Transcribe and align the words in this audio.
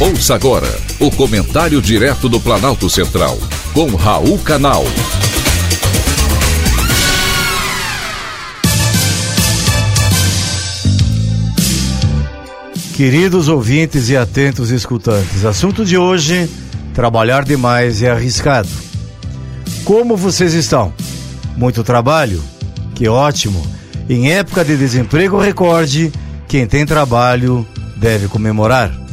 Ouça 0.00 0.36
agora 0.36 0.68
o 1.00 1.10
comentário 1.10 1.82
direto 1.82 2.28
do 2.28 2.38
Planalto 2.38 2.88
Central, 2.88 3.36
com 3.74 3.96
Raul 3.96 4.38
Canal. 4.38 4.84
Queridos 12.94 13.48
ouvintes 13.48 14.08
e 14.08 14.16
atentos 14.16 14.70
escutantes, 14.70 15.44
assunto 15.44 15.84
de 15.84 15.98
hoje: 15.98 16.48
trabalhar 16.94 17.44
demais 17.44 18.00
é 18.00 18.08
arriscado. 18.08 18.68
Como 19.84 20.16
vocês 20.16 20.54
estão? 20.54 20.92
Muito 21.56 21.82
trabalho? 21.82 22.40
Que 22.94 23.08
ótimo! 23.08 23.66
Em 24.08 24.30
época 24.30 24.64
de 24.64 24.76
desemprego 24.76 25.40
recorde, 25.40 26.12
quem 26.46 26.68
tem 26.68 26.86
trabalho 26.86 27.66
deve 27.96 28.28
comemorar 28.28 29.07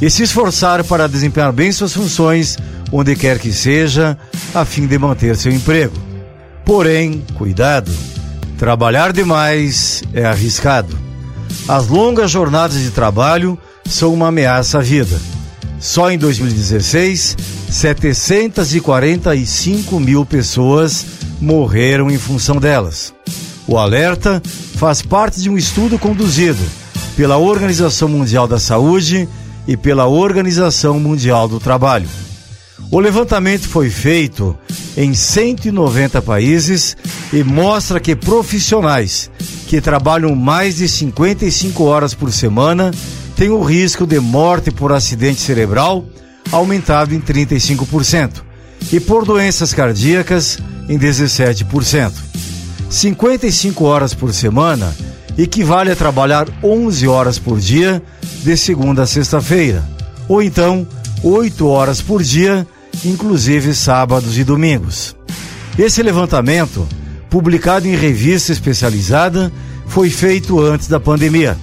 e 0.00 0.08
se 0.08 0.22
esforçar 0.22 0.84
para 0.84 1.08
desempenhar 1.08 1.52
bem 1.52 1.72
suas 1.72 1.92
funções 1.92 2.56
onde 2.90 3.14
quer 3.14 3.38
que 3.38 3.52
seja, 3.52 4.16
a 4.54 4.64
fim 4.64 4.86
de 4.86 4.98
manter 4.98 5.36
seu 5.36 5.52
emprego. 5.52 5.92
Porém, 6.64 7.22
cuidado, 7.34 7.92
trabalhar 8.56 9.12
demais 9.12 10.02
é 10.12 10.24
arriscado. 10.24 10.98
As 11.66 11.88
longas 11.88 12.30
jornadas 12.30 12.80
de 12.80 12.90
trabalho 12.90 13.58
são 13.84 14.14
uma 14.14 14.28
ameaça 14.28 14.78
à 14.78 14.80
vida. 14.80 15.20
Só 15.78 16.10
em 16.10 16.16
2016, 16.18 17.36
745 17.70 20.00
mil 20.00 20.26
pessoas 20.26 21.06
morreram 21.40 22.10
em 22.10 22.18
função 22.18 22.56
delas. 22.56 23.14
O 23.66 23.78
alerta 23.78 24.42
faz 24.76 25.02
parte 25.02 25.40
de 25.40 25.50
um 25.50 25.58
estudo 25.58 25.98
conduzido 25.98 26.62
pela 27.16 27.36
Organização 27.36 28.08
Mundial 28.08 28.48
da 28.48 28.58
Saúde 28.58 29.28
e 29.68 29.76
pela 29.76 30.06
Organização 30.06 30.98
Mundial 30.98 31.46
do 31.46 31.60
Trabalho. 31.60 32.08
O 32.90 32.98
levantamento 32.98 33.68
foi 33.68 33.90
feito 33.90 34.58
em 34.96 35.12
190 35.12 36.22
países 36.22 36.96
e 37.30 37.44
mostra 37.44 38.00
que 38.00 38.16
profissionais 38.16 39.30
que 39.66 39.78
trabalham 39.78 40.34
mais 40.34 40.76
de 40.76 40.88
55 40.88 41.84
horas 41.84 42.14
por 42.14 42.32
semana 42.32 42.90
têm 43.36 43.50
o 43.50 43.62
risco 43.62 44.06
de 44.06 44.18
morte 44.18 44.70
por 44.70 44.90
acidente 44.90 45.40
cerebral 45.40 46.02
aumentado 46.50 47.14
em 47.14 47.20
35% 47.20 48.42
e 48.90 48.98
por 48.98 49.26
doenças 49.26 49.74
cardíacas 49.74 50.58
em 50.88 50.98
17%. 50.98 52.12
55 52.88 53.84
horas 53.84 54.14
por 54.14 54.32
semana 54.32 54.96
equivale 55.38 55.92
a 55.92 55.96
trabalhar 55.96 56.48
11 56.62 57.06
horas 57.06 57.38
por 57.38 57.60
dia 57.60 58.02
de 58.42 58.56
segunda 58.56 59.04
a 59.04 59.06
sexta-feira, 59.06 59.88
ou 60.28 60.42
então 60.42 60.86
8 61.22 61.66
horas 61.66 62.02
por 62.02 62.22
dia, 62.22 62.66
inclusive 63.04 63.72
sábados 63.72 64.36
e 64.36 64.42
domingos. 64.42 65.16
Esse 65.78 66.02
levantamento, 66.02 66.86
publicado 67.30 67.86
em 67.86 67.94
revista 67.94 68.52
especializada, 68.52 69.52
foi 69.86 70.10
feito 70.10 70.60
antes 70.60 70.88
da 70.88 70.98
pandemia. 70.98 71.56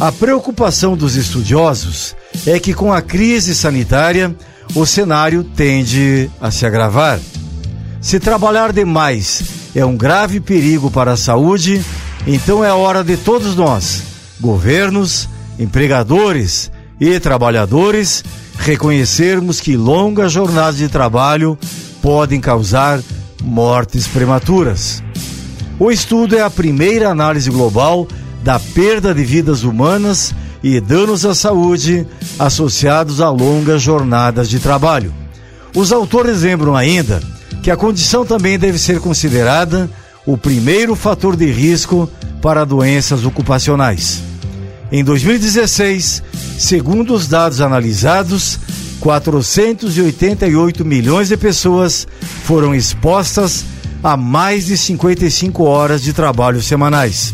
A 0.00 0.12
preocupação 0.12 0.96
dos 0.96 1.16
estudiosos 1.16 2.14
é 2.46 2.58
que 2.58 2.72
com 2.72 2.92
a 2.92 3.02
crise 3.02 3.54
sanitária, 3.54 4.34
o 4.74 4.86
cenário 4.86 5.44
tende 5.44 6.30
a 6.40 6.50
se 6.50 6.64
agravar. 6.64 7.20
Se 8.00 8.18
trabalhar 8.18 8.72
demais 8.72 9.42
é 9.74 9.84
um 9.84 9.96
grave 9.96 10.40
perigo 10.40 10.90
para 10.90 11.12
a 11.12 11.16
saúde, 11.16 11.82
então 12.26 12.64
é 12.64 12.72
hora 12.72 13.02
de 13.02 13.16
todos 13.16 13.56
nós, 13.56 14.02
governos, 14.40 15.28
empregadores 15.58 16.70
e 17.00 17.18
trabalhadores, 17.18 18.24
reconhecermos 18.58 19.60
que 19.60 19.76
longas 19.76 20.32
jornadas 20.32 20.76
de 20.76 20.88
trabalho 20.88 21.58
podem 22.00 22.40
causar 22.40 23.00
mortes 23.42 24.06
prematuras. 24.06 25.02
O 25.78 25.90
estudo 25.90 26.36
é 26.36 26.42
a 26.42 26.50
primeira 26.50 27.10
análise 27.10 27.50
global 27.50 28.06
da 28.42 28.58
perda 28.58 29.14
de 29.14 29.24
vidas 29.24 29.64
humanas 29.64 30.32
e 30.62 30.80
danos 30.80 31.26
à 31.26 31.34
saúde 31.34 32.06
associados 32.38 33.20
a 33.20 33.30
longas 33.30 33.82
jornadas 33.82 34.48
de 34.48 34.60
trabalho. 34.60 35.12
Os 35.74 35.92
autores 35.92 36.42
lembram 36.42 36.76
ainda 36.76 37.20
que 37.62 37.70
a 37.70 37.76
condição 37.76 38.24
também 38.24 38.58
deve 38.58 38.78
ser 38.78 39.00
considerada 39.00 39.90
o 40.26 40.36
primeiro 40.36 40.94
fator 40.94 41.36
de 41.36 41.50
risco 41.50 42.08
para 42.40 42.64
doenças 42.64 43.24
ocupacionais. 43.24 44.22
Em 44.90 45.02
2016, 45.02 46.22
segundo 46.58 47.14
os 47.14 47.26
dados 47.26 47.60
analisados, 47.60 48.58
488 49.00 50.84
milhões 50.84 51.28
de 51.28 51.36
pessoas 51.36 52.06
foram 52.44 52.74
expostas 52.74 53.64
a 54.02 54.16
mais 54.16 54.66
de 54.66 54.76
55 54.76 55.64
horas 55.64 56.02
de 56.02 56.12
trabalho 56.12 56.60
semanais, 56.60 57.32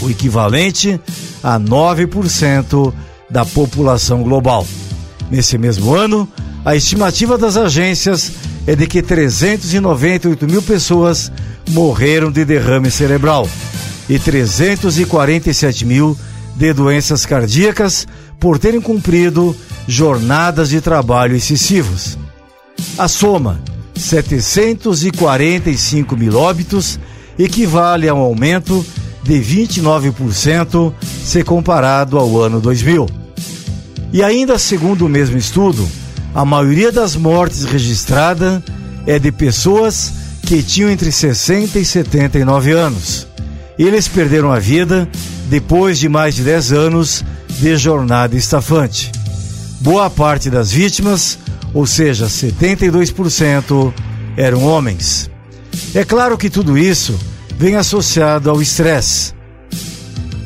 o 0.00 0.08
equivalente 0.08 1.00
a 1.42 1.58
9% 1.58 2.92
da 3.28 3.44
população 3.44 4.22
global. 4.22 4.66
Nesse 5.30 5.58
mesmo 5.58 5.94
ano, 5.94 6.28
a 6.64 6.76
estimativa 6.76 7.36
das 7.36 7.56
agências 7.56 8.32
é 8.66 8.76
de 8.76 8.86
que 8.86 9.02
398 9.02 10.46
mil 10.46 10.62
pessoas 10.62 11.32
morreram 11.70 12.30
de 12.30 12.44
derrame 12.44 12.90
cerebral 12.90 13.48
e 14.08 14.18
347 14.18 15.84
mil 15.84 16.16
de 16.56 16.72
doenças 16.72 17.24
cardíacas 17.24 18.04
por 18.38 18.58
terem 18.58 18.80
cumprido 18.80 19.56
jornadas 19.86 20.70
de 20.70 20.80
trabalho 20.80 21.36
excessivos. 21.36 22.18
A 22.98 23.06
soma, 23.08 23.60
745 23.94 26.16
mil 26.16 26.36
óbitos, 26.36 26.98
equivale 27.38 28.08
a 28.08 28.14
um 28.14 28.18
aumento 28.18 28.84
de 29.22 29.34
29% 29.40 30.92
se 31.24 31.44
comparado 31.44 32.18
ao 32.18 32.40
ano 32.40 32.60
2000. 32.60 33.06
E 34.12 34.20
ainda 34.22 34.58
segundo 34.58 35.06
o 35.06 35.08
mesmo 35.08 35.38
estudo, 35.38 35.88
a 36.34 36.44
maioria 36.44 36.92
das 36.92 37.16
mortes 37.16 37.64
registrada 37.64 38.62
é 39.06 39.18
de 39.18 39.32
pessoas 39.32 40.12
que 40.42 40.62
tinham 40.62 40.90
entre 40.90 41.10
60 41.10 41.78
e 41.78 41.84
79 41.84 42.72
anos. 42.72 43.26
Eles 43.78 44.08
perderam 44.08 44.52
a 44.52 44.58
vida 44.58 45.08
depois 45.48 45.98
de 45.98 46.08
mais 46.08 46.34
de 46.34 46.42
10 46.42 46.72
anos 46.72 47.24
de 47.48 47.76
jornada 47.76 48.36
estafante. 48.36 49.10
Boa 49.80 50.08
parte 50.08 50.50
das 50.50 50.70
vítimas, 50.70 51.38
ou 51.74 51.86
seja, 51.86 52.26
72%, 52.26 53.92
eram 54.36 54.64
homens. 54.64 55.30
É 55.94 56.04
claro 56.04 56.38
que 56.38 56.50
tudo 56.50 56.76
isso 56.78 57.18
vem 57.56 57.76
associado 57.76 58.50
ao 58.50 58.62
estresse. 58.62 59.34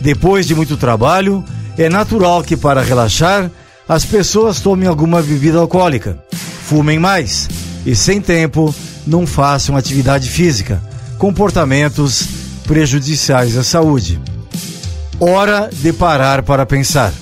Depois 0.00 0.46
de 0.46 0.54
muito 0.54 0.76
trabalho, 0.76 1.44
é 1.76 1.88
natural 1.88 2.42
que 2.42 2.56
para 2.56 2.82
relaxar 2.82 3.50
as 3.88 4.04
pessoas 4.04 4.60
tomem 4.60 4.88
alguma 4.88 5.22
bebida 5.22 5.58
alcoólica, 5.58 6.18
fumem 6.66 6.98
mais 6.98 7.48
e, 7.84 7.94
sem 7.94 8.20
tempo, 8.20 8.74
não 9.06 9.27
façam 9.27 9.77
atividade 9.77 10.28
física, 10.28 10.83
comportamentos 11.19 12.28
prejudiciais 12.67 13.56
à 13.56 13.62
saúde. 13.62 14.21
Hora 15.21 15.71
de 15.72 15.93
parar 15.93 16.43
para 16.43 16.67
pensar. 16.67 17.12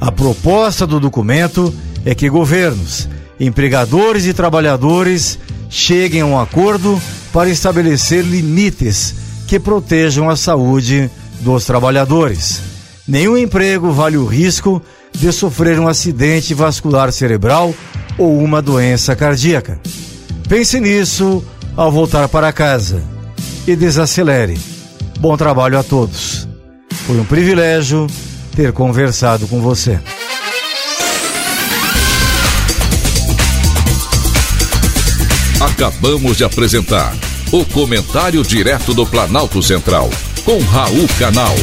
A 0.00 0.12
proposta 0.12 0.86
do 0.86 1.00
documento 1.00 1.74
é 2.04 2.14
que 2.14 2.30
governos, 2.30 3.08
empregadores 3.38 4.24
e 4.24 4.32
trabalhadores 4.32 5.38
cheguem 5.68 6.20
a 6.20 6.26
um 6.26 6.38
acordo 6.38 7.00
para 7.32 7.50
estabelecer 7.50 8.24
limites 8.24 9.14
que 9.46 9.58
protejam 9.58 10.30
a 10.30 10.36
saúde 10.36 11.10
dos 11.40 11.64
trabalhadores. 11.64 12.62
Nenhum 13.06 13.36
emprego 13.36 13.90
vale 13.90 14.16
o 14.16 14.26
risco 14.26 14.82
de 15.12 15.32
sofrer 15.32 15.78
um 15.80 15.88
acidente 15.88 16.54
vascular 16.54 17.10
cerebral 17.12 17.74
ou 18.16 18.38
uma 18.38 18.62
doença 18.62 19.16
cardíaca. 19.16 19.80
Pense 20.48 20.80
nisso 20.80 21.44
ao 21.76 21.92
voltar 21.92 22.26
para 22.28 22.52
casa 22.52 23.02
e 23.66 23.76
desacelere. 23.76 24.58
Bom 25.20 25.36
trabalho 25.36 25.78
a 25.78 25.82
todos. 25.82 26.48
Foi 27.06 27.20
um 27.20 27.24
privilégio 27.24 28.06
ter 28.56 28.72
conversado 28.72 29.46
com 29.46 29.60
você. 29.60 30.00
Acabamos 35.60 36.36
de 36.36 36.44
apresentar 36.44 37.14
o 37.52 37.64
Comentário 37.66 38.42
Direto 38.42 38.94
do 38.94 39.06
Planalto 39.06 39.62
Central, 39.62 40.08
com 40.44 40.58
Raul 40.60 41.06
Canal. 41.18 41.54